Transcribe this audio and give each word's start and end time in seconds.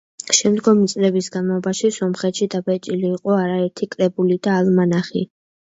შემდგომი 0.35 0.87
წლების 0.93 1.29
განმავლობაში 1.35 1.91
სომხეთში 1.99 2.49
დაბეჭდილი 2.55 3.13
იყო 3.13 3.39
არაერთი 3.45 3.91
კრებული 3.95 4.43
და 4.51 4.59
ალმანახი. 4.65 5.27